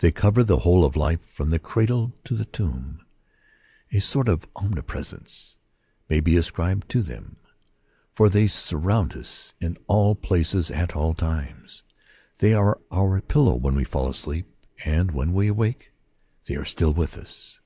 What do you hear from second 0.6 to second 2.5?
whole of life from the cradle to the